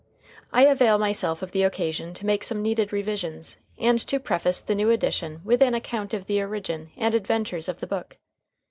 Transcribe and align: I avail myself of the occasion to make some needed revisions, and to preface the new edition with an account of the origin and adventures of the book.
I 0.51 0.63
avail 0.65 0.97
myself 0.97 1.43
of 1.43 1.51
the 1.51 1.61
occasion 1.61 2.15
to 2.15 2.25
make 2.25 2.43
some 2.43 2.63
needed 2.63 2.91
revisions, 2.91 3.57
and 3.77 3.99
to 4.07 4.19
preface 4.19 4.63
the 4.63 4.73
new 4.73 4.89
edition 4.89 5.41
with 5.45 5.61
an 5.61 5.75
account 5.75 6.15
of 6.15 6.25
the 6.25 6.41
origin 6.41 6.89
and 6.97 7.13
adventures 7.13 7.69
of 7.69 7.81
the 7.81 7.85
book. 7.85 8.17